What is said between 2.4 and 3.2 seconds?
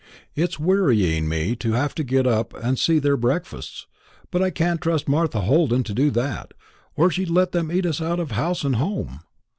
and see to their